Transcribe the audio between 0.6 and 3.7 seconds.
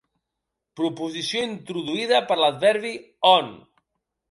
Proposició introduïda per l'adverbi on.